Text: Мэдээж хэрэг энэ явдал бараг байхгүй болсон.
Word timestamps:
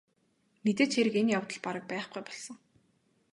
Мэдээж 0.63 0.91
хэрэг 0.95 1.15
энэ 1.21 1.35
явдал 1.37 1.59
бараг 1.65 1.83
байхгүй 1.91 2.21
болсон. 2.25 2.57